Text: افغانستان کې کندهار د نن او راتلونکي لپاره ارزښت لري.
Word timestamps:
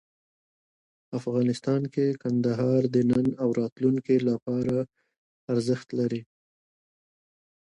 افغانستان 1.19 1.81
کې 1.93 2.05
کندهار 2.23 2.81
د 2.93 2.95
نن 3.09 3.27
او 3.41 3.49
راتلونکي 3.61 4.15
لپاره 4.29 4.75
ارزښت 5.51 5.87
لري. 5.99 6.21